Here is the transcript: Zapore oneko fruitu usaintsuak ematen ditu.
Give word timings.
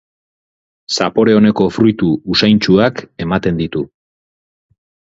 Zapore 0.95 1.35
oneko 1.41 1.69
fruitu 1.77 2.11
usaintsuak 2.39 3.05
ematen 3.29 3.65
ditu. 3.65 3.89